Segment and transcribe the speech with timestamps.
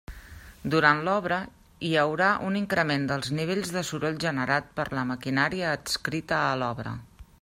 [0.75, 1.35] Durant l'obra
[1.89, 6.97] hi haurà un increment dels nivells de soroll generat per la maquinària adscrita a l'obra.